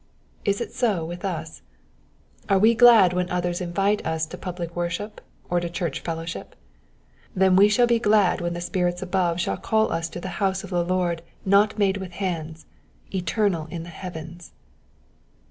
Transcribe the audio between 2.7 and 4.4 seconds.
glad when others invite us to